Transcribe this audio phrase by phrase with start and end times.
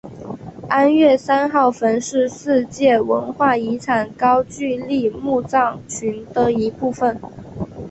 [0.67, 7.21] 安岳三号坟是世界文化遗产高句丽墓葬群的一部份。